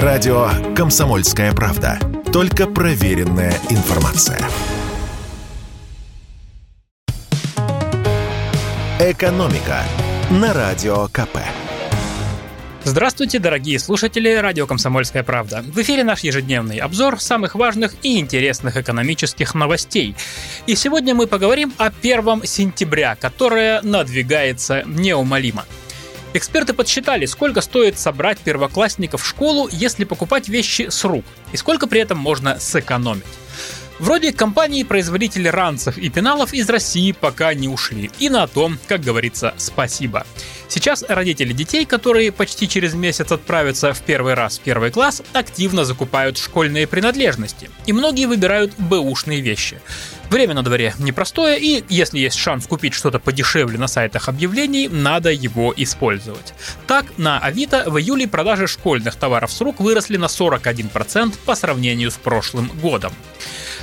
[0.00, 1.98] Радио «Комсомольская правда».
[2.32, 4.40] Только проверенная информация.
[8.98, 9.82] «Экономика»
[10.30, 11.36] на Радио КП.
[12.84, 15.62] Здравствуйте, дорогие слушатели радио «Комсомольская правда».
[15.62, 20.16] В эфире наш ежедневный обзор самых важных и интересных экономических новостей.
[20.66, 25.66] И сегодня мы поговорим о 1 сентября, которое надвигается неумолимо.
[26.34, 31.86] Эксперты подсчитали, сколько стоит собрать первоклассников в школу, если покупать вещи с рук, и сколько
[31.86, 33.24] при этом можно сэкономить.
[33.98, 38.10] Вроде компании-производители ранцев и пеналов из России пока не ушли.
[38.18, 40.26] И на том, как говорится, спасибо.
[40.74, 45.84] Сейчас родители детей, которые почти через месяц отправятся в первый раз в первый класс, активно
[45.84, 47.68] закупают школьные принадлежности.
[47.84, 49.82] И многие выбирают бэушные вещи.
[50.30, 55.30] Время на дворе непростое, и если есть шанс купить что-то подешевле на сайтах объявлений, надо
[55.30, 56.54] его использовать.
[56.86, 62.10] Так, на Авито в июле продажи школьных товаров с рук выросли на 41% по сравнению
[62.10, 63.12] с прошлым годом.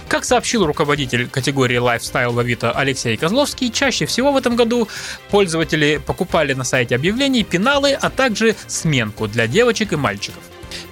[0.10, 4.88] Как сообщил руководитель категории Lifestyle в Авито Алексей Козловский, чаще всего в этом году
[5.30, 10.42] пользователи покупали на сайте объявлений пеналы, а также сменку для девочек и мальчиков.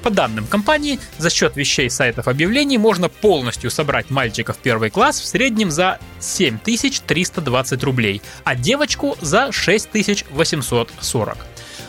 [0.04, 5.20] По данным компании, за счет вещей сайтов объявлений можно полностью собрать мальчика в первый класс
[5.20, 11.38] в среднем за 7320 рублей, а девочку за 6840.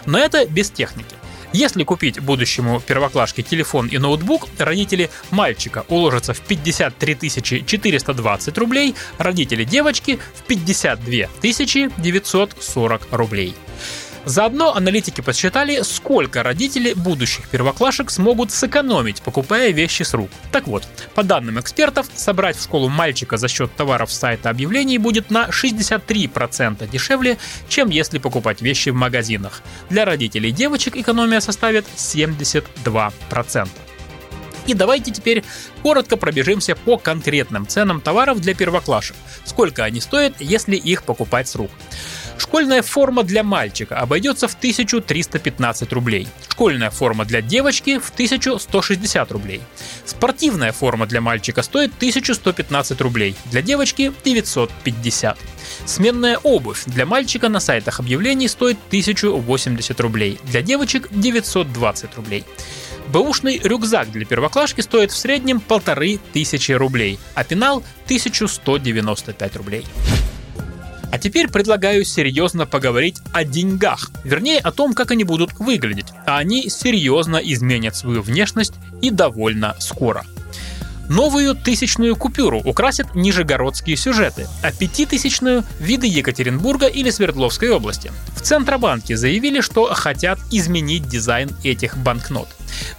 [0.07, 1.15] Но это без техники.
[1.53, 9.65] Если купить будущему первоклашке телефон и ноутбук, родители мальчика уложатся в 53 420 рублей, родители
[9.65, 11.29] девочки в 52
[11.97, 13.55] 940 рублей.
[14.25, 20.31] Заодно аналитики подсчитали, сколько родители будущих первоклашек смогут сэкономить, покупая вещи с рук.
[20.53, 25.31] Так вот, по данным экспертов, собрать в школу мальчика за счет товаров сайта объявлений будет
[25.31, 27.39] на 63% дешевле,
[27.69, 29.63] чем если покупать вещи в магазинах.
[29.89, 33.69] Для родителей девочек экономия составит 72%.
[34.69, 35.45] И давайте теперь
[35.83, 39.17] коротко пробежимся по конкретным ценам товаров для первоклашек.
[39.47, 41.71] Сколько они стоят, если их покупать с рук.
[42.39, 46.29] Школьная форма для мальчика обойдется в 1315 рублей.
[46.49, 49.61] Школьная форма для девочки в 1160 рублей.
[50.05, 55.37] Спортивная форма для мальчика стоит 1115 рублей, для девочки 950.
[55.85, 62.45] Сменная обувь для мальчика на сайтах объявлений стоит 1080 рублей, для девочек 920 рублей.
[63.09, 69.85] Бэушный рюкзак для первоклашки стоит в среднем 1500 рублей, а пенал 1195 рублей.
[71.11, 76.09] А теперь предлагаю серьезно поговорить о деньгах, вернее о том, как они будут выглядеть.
[76.27, 80.25] А они серьезно изменят свою внешность и довольно скоро.
[81.09, 88.13] Новую тысячную купюру украсят нижегородские сюжеты, а пятитысячную– виды Екатеринбурга или Свердловской области.
[88.37, 92.49] В Центробанке заявили, что хотят изменить дизайн этих банкнот.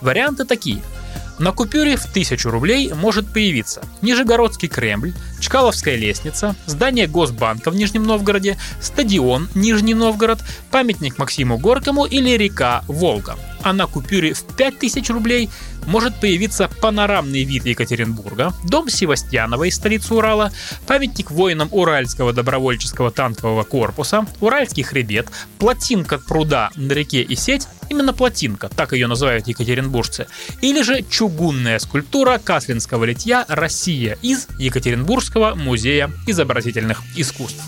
[0.02, 0.82] Варианты такие–
[1.40, 8.04] на купюре в 1000 рублей может появиться Нижегородский Кремль, Чкаловская лестница, здание Госбанка в Нижнем
[8.04, 10.40] Новгороде, стадион Нижний Новгород,
[10.72, 13.38] памятник Максиму Горькому или река Волга.
[13.62, 15.50] А на купюре в 5000 рублей
[15.86, 20.52] может появиться панорамный вид Екатеринбурга, дом Севастьянова из столицы Урала,
[20.88, 25.28] памятник воинам Уральского добровольческого танкового корпуса, Уральский хребет,
[25.58, 30.28] плотинка пруда на реке и сеть Именно плотинка, так ее называют екатеринбуржцы.
[30.62, 37.64] Или же чугунная скульптура Каслинского литья «Россия» из Екатеринбургского музея изобразительных искусств.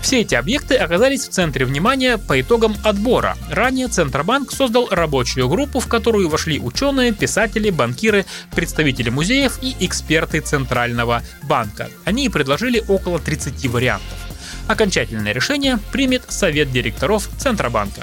[0.00, 3.36] Все эти объекты оказались в центре внимания по итогам отбора.
[3.50, 10.40] Ранее Центробанк создал рабочую группу, в которую вошли ученые, писатели, банкиры, представители музеев и эксперты
[10.40, 11.90] Центрального банка.
[12.04, 14.18] Они предложили около 30 вариантов.
[14.66, 18.02] Окончательное решение примет Совет директоров Центробанка.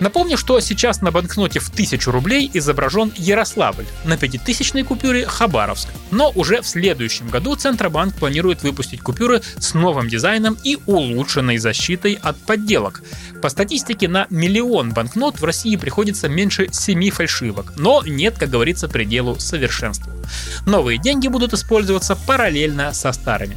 [0.00, 5.88] Напомню, что сейчас на банкноте в 1000 рублей изображен Ярославль, на 5000 купюре Хабаровск.
[6.10, 12.18] Но уже в следующем году Центробанк планирует выпустить купюры с новым дизайном и улучшенной защитой
[12.22, 13.02] от подделок.
[13.40, 18.88] По статистике на миллион банкнот в России приходится меньше 7 фальшивок, но нет, как говорится,
[18.88, 20.12] пределу совершенству.
[20.66, 23.56] Новые деньги будут использоваться параллельно со старыми.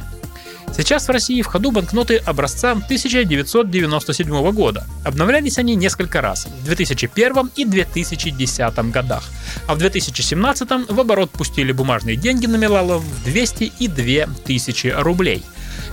[0.76, 4.86] Сейчас в России в ходу банкноты образца 1997 года.
[5.04, 9.24] Обновлялись они несколько раз в 2001 и 2010 годах.
[9.66, 15.42] А в 2017 в оборот пустили бумажные деньги номиналом в 200 и 2000 рублей.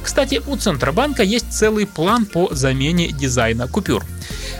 [0.03, 4.05] Кстати, у Центробанка есть целый план по замене дизайна купюр.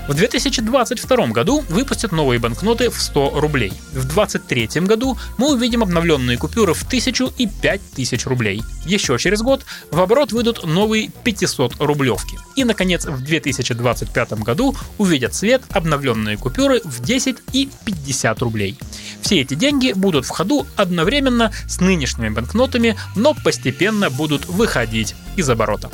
[0.07, 3.74] В 2022 году выпустят новые банкноты в 100 рублей.
[3.92, 8.63] В 2023 году мы увидим обновленные купюры в 1000 и 5000 рублей.
[8.86, 12.39] Еще через год в оборот выйдут новые 500 рублевки.
[12.56, 18.80] И, наконец, в 2025 году увидят свет обновленные купюры в 10 и 50 рублей.
[19.21, 25.50] Все эти деньги будут в ходу одновременно с нынешними банкнотами, но постепенно будут выходить из
[25.50, 25.89] оборота.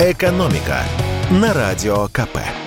[0.00, 0.82] «Экономика»
[1.30, 2.65] на Радио КП.